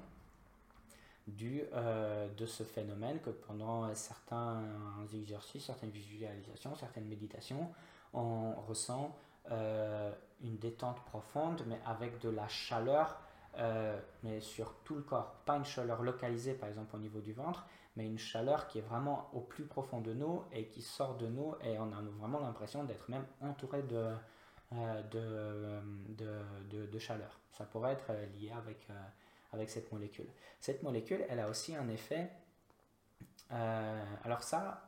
[1.28, 4.62] du, euh, de ce phénomène que pendant certains
[5.14, 7.72] exercices, certaines visualisations, certaines méditations,
[8.14, 9.16] on ressent
[9.52, 13.20] euh, une détente profonde, mais avec de la chaleur,
[13.58, 15.36] euh, mais sur tout le corps.
[15.46, 18.84] Pas une chaleur localisée, par exemple, au niveau du ventre, mais une chaleur qui est
[18.84, 22.40] vraiment au plus profond de nous et qui sort de nous, et on a vraiment
[22.40, 24.14] l'impression d'être même entouré de,
[24.72, 27.40] de, de, de, chaleur.
[27.52, 28.88] Ça pourrait être lié avec
[29.54, 30.28] avec cette molécule.
[30.60, 32.30] Cette molécule, elle a aussi un effet.
[33.52, 34.84] Euh, alors ça,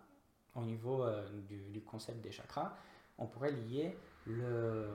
[0.56, 1.28] au niveau euh,
[1.72, 2.76] du, concept des chakras,
[3.18, 4.90] on pourrait lier le,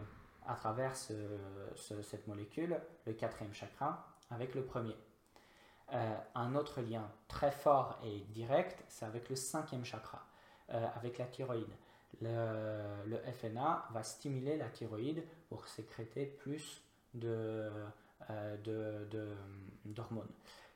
[0.46, 4.96] à travers cette molécule le quatrième chakra avec le premier.
[5.92, 10.24] Euh, un autre lien très fort et direct, c'est avec le cinquième chakra,
[10.68, 11.72] avec la thyroïde.
[12.20, 16.82] Le, FNA va stimuler la thyroïde pour sécréter plus
[18.68, 18.96] euh,
[19.84, 20.30] d'hormones.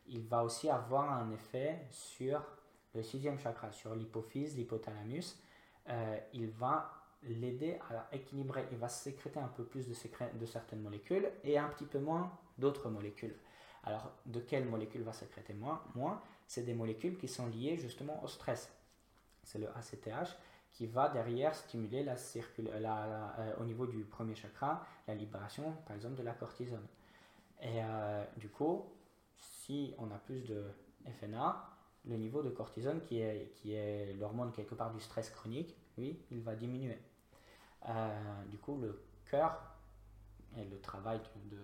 [0.07, 2.42] Il va aussi avoir un effet sur
[2.94, 5.38] le sixième chakra, sur l'hypophyse, l'hypothalamus.
[5.88, 6.90] Euh, il va
[7.28, 9.94] l'aider à équilibrer, il va sécréter un peu plus de,
[10.38, 13.37] de certaines molécules et un petit peu moins d'autres molécules.
[13.84, 16.20] Alors, de quelles molécules va sécréter moins, moins?
[16.46, 18.70] C'est des molécules qui sont liées justement au stress.
[19.42, 20.37] C'est le ACTH
[20.72, 22.16] qui va derrière stimuler la
[22.80, 26.87] la, euh, au niveau du premier chakra la libération, par exemple, de la cortisone.
[27.62, 28.84] Et euh, du coup,
[29.38, 30.64] si on a plus de
[31.20, 31.70] FNA,
[32.06, 36.18] le niveau de cortisone, qui est, qui est l'hormone quelque part du stress chronique, oui,
[36.30, 36.98] il va diminuer.
[37.88, 39.61] Euh, du coup, le cœur
[40.57, 41.20] et le travail
[41.51, 41.59] de,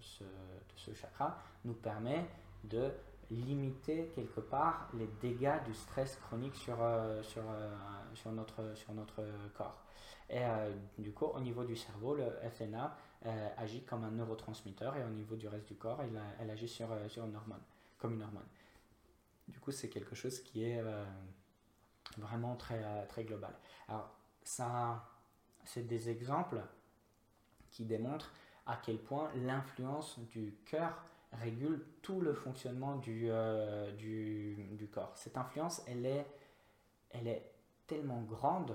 [0.00, 2.26] ce, chakra nous permet
[2.64, 2.90] de
[3.30, 7.74] limiter quelque part les dégâts du stress chronique sur, euh, sur, euh,
[8.14, 9.22] sur, notre, sur notre
[9.54, 9.82] corps.
[10.30, 10.42] Et
[10.98, 12.94] du coup, au niveau du cerveau, le FNA
[13.56, 16.02] agit comme un neurotransmetteur et au niveau du reste du corps,
[16.38, 17.62] elle agit sur, sur une hormone,
[17.96, 18.46] comme une hormone.
[19.48, 20.82] Du coup, c'est quelque chose qui est
[22.18, 23.54] vraiment très, très global.
[23.88, 24.10] Alors,
[24.44, 25.02] ça,
[25.68, 26.60] c'est des exemples
[27.70, 28.32] qui démontrent
[28.66, 30.96] à quel point l'influence du cœur
[31.32, 35.12] régule tout le fonctionnement du, euh, du, corps.
[35.14, 36.26] Cette influence, elle est,
[37.10, 37.50] elle est
[37.86, 38.74] tellement grande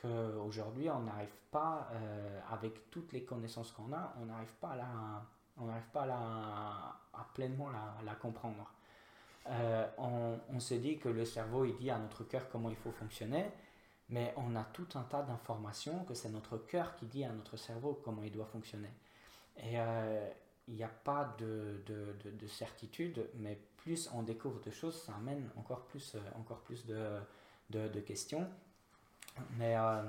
[0.00, 5.24] qu'aujourd'hui, on n'arrive pas, euh, avec toutes les connaissances qu'on a, on n'arrive pas à,
[5.56, 8.70] on n'arrive pas à, à pleinement la, la comprendre.
[9.48, 12.76] Euh, on, on, se dit que le cerveau, il dit à notre cœur comment il
[12.76, 13.46] faut fonctionner,
[14.08, 17.56] mais on a tout un tas d'informations que c'est notre cœur qui dit à notre
[17.56, 18.92] cerveau comment il doit fonctionner.
[19.58, 20.30] Et euh,
[20.68, 25.14] il n'y a pas de, de, de, certitude, mais plus on découvre de choses, ça
[25.14, 28.48] amène encore plus, euh, encore plus de, questions.
[29.58, 30.02] Mais euh,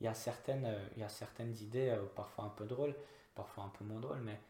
[0.00, 2.94] il, y a certaines, y a certaines idées, parfois un peu drôles,
[3.34, 4.40] parfois un peu moins drôles, mais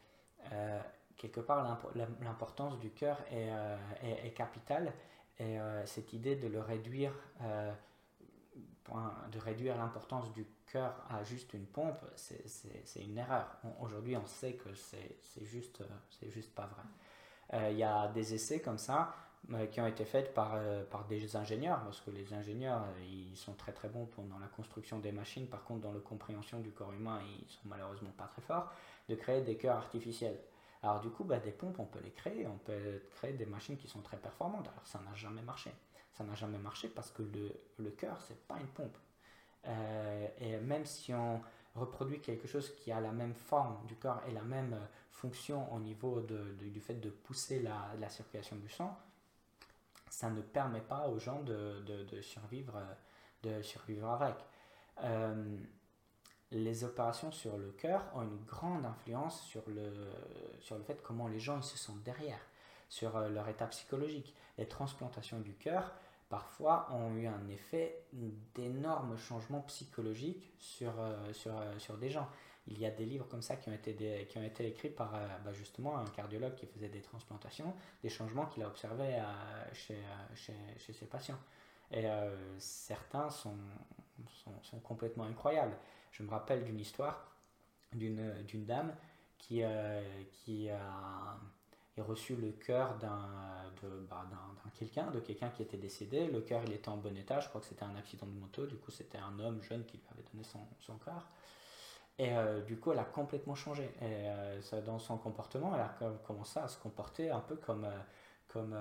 [1.17, 1.79] quelque part
[2.21, 3.51] l'importance du cœur est,
[4.03, 4.93] est, capitale.
[5.39, 7.13] Et cette idée de le réduire
[9.31, 13.47] de réduire l'importance du cœur à juste une pompe, c'est une erreur.
[13.81, 15.83] Aujourd'hui, on sait que c'est juste,
[16.29, 16.83] juste pas vrai.
[17.55, 19.15] Euh, il y a des essais comme ça
[19.53, 23.55] euh, qui ont été faits par, euh, des ingénieurs, parce que les ingénieurs, ils sont
[23.55, 26.93] très très bons dans la construction des machines, par contre dans la compréhension du corps
[26.93, 28.73] humain, ils sont malheureusement pas très forts,
[29.09, 30.39] de créer des cœurs artificiels.
[30.83, 33.77] Alors du coup, bah, des pompes, on peut les créer, on peut créer des machines
[33.77, 34.69] qui sont très performantes.
[34.69, 35.73] Alors ça n'a jamais marché
[36.25, 38.97] n'a jamais marché parce que le, le cœur, c'est pas une pompe.
[39.67, 41.41] Euh, et même si on
[41.75, 44.77] reproduit quelque chose qui a la même forme du corps et la même
[45.11, 48.99] fonction au niveau de, du fait de pousser la, la, circulation du sang,
[50.11, 52.75] ça ne permet pas aux gens de, de survivre,
[53.43, 54.35] de survivre avec.
[55.03, 55.57] Euh,
[56.51, 60.11] les opérations sur le cœur ont une grande influence sur le,
[60.61, 62.41] sur le fait comment les gens ils se sentent derrière
[62.89, 64.35] sur euh, leur état psychologique.
[64.59, 65.95] Les transplantations du cœur,
[66.33, 68.07] parfois, ont eu un effet
[68.55, 72.27] d'énormes changements psychologiques sur, euh, sur, euh, sur des gens.
[72.69, 75.13] Il y a des livres comme ça qui ont été, qui ont été écrits par
[75.45, 79.21] bah, justement un cardiologue qui faisait des transplantations, des changements qu'il a observés
[79.75, 79.99] chez,
[80.35, 81.39] chez, chez, ses patients.
[81.91, 82.07] Et
[82.59, 83.59] certains sont,
[84.45, 85.77] sont, sont, complètement incroyables.
[86.13, 87.37] Je me rappelle d'une histoire
[87.93, 88.95] d'une dame
[89.39, 89.65] qui,
[90.31, 91.37] qui a
[91.97, 93.29] il reçu le cœur d'un
[94.09, 94.25] bah,
[94.79, 96.27] quelqu'un, de quelqu'un qui était décédé.
[96.27, 97.41] Le cœur, il était en bon état.
[97.41, 98.67] Je crois que c'était un accident de moto.
[98.67, 101.29] Du coup, c'était un homme jeune qui lui avait donné son, son cœur.
[102.19, 103.85] Et euh, du coup, elle a complètement changé.
[104.01, 107.99] Et, euh, dans son comportement, elle a commencé à se comporter un peu comme, euh,
[108.49, 108.77] comme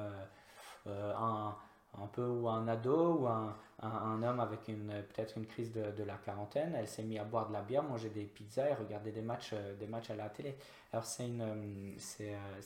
[0.86, 1.56] un,
[1.98, 6.04] un peu ou un ado ou un, un, homme avec une peut-être une crise de,
[6.04, 6.76] la quarantaine.
[6.76, 9.52] Elle s'est mise à boire de la bière, manger des pizzas et regarder des matchs,
[9.54, 10.56] euh, des matchs à la télé.
[10.94, 12.62] Alors c'est une, euh, c'est, euh,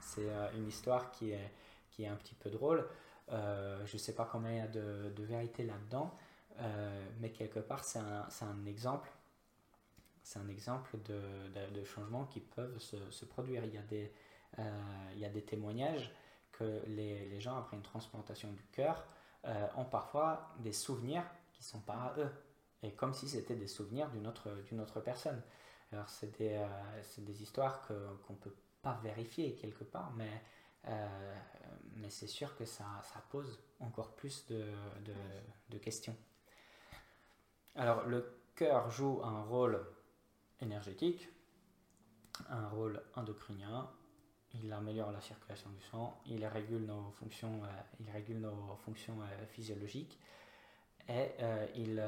[0.00, 1.52] c'est, une histoire qui est,
[1.90, 2.86] qui est un petit peu drôle.
[3.28, 6.14] je ne sais pas combien il y a de, vérité là-dedans,
[7.20, 9.10] mais quelque part c'est un, un exemple.
[10.22, 11.20] C'est un exemple de,
[11.70, 13.64] de, changements qui peuvent se, se produire.
[13.64, 14.12] Il y a des,
[15.14, 16.12] il y a des témoignages
[16.58, 19.04] que les, gens, après une transplantation du cœur,
[19.44, 22.30] euh, ont parfois des souvenirs qui ne sont pas à eux,
[22.82, 25.40] et comme si c'était des souvenirs d'une autre, d'une autre personne.
[25.92, 30.42] Alors, c'est des, euh, histoires qu'on ne peut pas vérifier quelque part, mais,
[30.88, 31.36] euh,
[31.94, 34.64] mais c'est sûr que ça, ça, pose encore plus de,
[35.04, 35.14] de,
[35.70, 36.16] de questions.
[37.74, 39.84] Alors, le cœur joue un rôle
[40.60, 41.28] énergétique,
[42.48, 43.90] un rôle endocrinien,
[44.62, 48.20] il améliore la circulation du sang, il régule nos fonctions, euh,
[49.22, 50.18] euh, physiologiques
[51.08, 52.02] et euh, il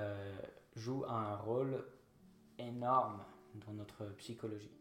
[0.76, 1.84] joue un rôle
[2.58, 3.22] énorme
[3.54, 4.77] dans notre psychologie.